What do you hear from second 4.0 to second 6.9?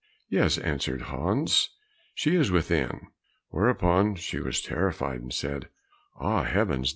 she was terrified, and said, "Ah, heavens!